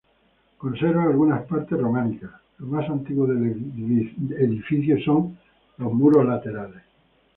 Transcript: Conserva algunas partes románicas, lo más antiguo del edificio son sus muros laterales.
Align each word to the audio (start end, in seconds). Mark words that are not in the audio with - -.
Conserva 0.57 1.03
algunas 1.03 1.45
partes 1.45 1.77
románicas, 1.79 2.31
lo 2.57 2.65
más 2.65 2.89
antiguo 2.89 3.27
del 3.27 3.51
edificio 4.39 4.99
son 5.03 5.37
sus 5.77 5.93
muros 5.93 6.25
laterales. 6.25 6.81